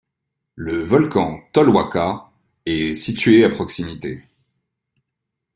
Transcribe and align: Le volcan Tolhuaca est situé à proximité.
Le 0.55 0.83
volcan 0.83 1.39
Tolhuaca 1.53 2.31
est 2.65 2.95
situé 2.95 3.45
à 3.45 3.49
proximité. 3.49 4.23